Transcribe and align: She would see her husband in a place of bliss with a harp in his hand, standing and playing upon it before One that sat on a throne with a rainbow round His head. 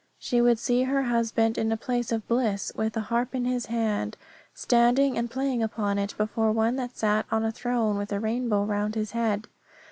She 0.17 0.41
would 0.41 0.57
see 0.57 0.81
her 0.81 1.03
husband 1.03 1.59
in 1.59 1.71
a 1.71 1.77
place 1.77 2.11
of 2.11 2.27
bliss 2.27 2.71
with 2.75 2.97
a 2.97 3.01
harp 3.01 3.35
in 3.35 3.45
his 3.45 3.67
hand, 3.67 4.17
standing 4.55 5.15
and 5.15 5.29
playing 5.29 5.61
upon 5.61 5.99
it 5.99 6.15
before 6.17 6.51
One 6.51 6.75
that 6.77 6.97
sat 6.97 7.27
on 7.29 7.45
a 7.45 7.51
throne 7.51 7.99
with 7.99 8.11
a 8.11 8.19
rainbow 8.19 8.63
round 8.63 8.95
His 8.95 9.11
head. 9.11 9.47